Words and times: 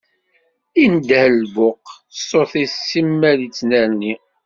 Indeh 0.83 1.29
lbuq, 1.41 1.85
ṣṣut-is 2.17 2.73
simmal 2.89 3.39
ittnerni. 3.47 4.13